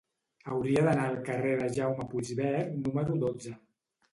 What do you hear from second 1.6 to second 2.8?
de Jaume Puigvert